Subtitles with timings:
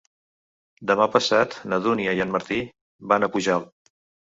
[0.91, 2.59] Demà passat na Dúnia i en Martí
[3.15, 3.97] van a Pujalt.